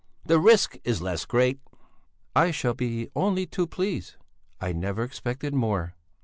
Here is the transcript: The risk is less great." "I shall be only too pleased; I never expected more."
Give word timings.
The 0.25 0.39
risk 0.39 0.77
is 0.83 0.99
less 0.99 1.25
great." 1.25 1.59
"I 2.35 2.49
shall 2.49 2.73
be 2.73 3.11
only 3.15 3.45
too 3.45 3.67
pleased; 3.67 4.15
I 4.59 4.71
never 4.73 5.03
expected 5.03 5.53
more." 5.53 5.93